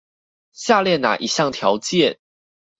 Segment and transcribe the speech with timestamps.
[0.51, 2.17] 下列那一項條件